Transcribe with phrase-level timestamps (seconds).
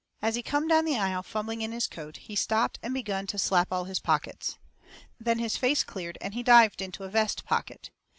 [0.19, 3.37] As he come down the aisle fumbling in his coat, he stopped and begun to
[3.37, 4.57] slap all his pockets.
[5.19, 7.91] Then his face cleared, and he dived into a vest pocket.